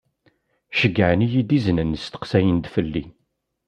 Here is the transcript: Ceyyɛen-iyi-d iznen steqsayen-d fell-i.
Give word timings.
Ceyyɛen-iyi-d 0.79 1.49
iznen 1.57 1.91
steqsayen-d 2.03 2.65
fell-i. 2.73 3.03